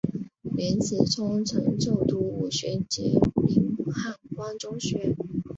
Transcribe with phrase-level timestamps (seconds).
[0.41, 5.15] 林子聪曾就读五旬节林汉光中学。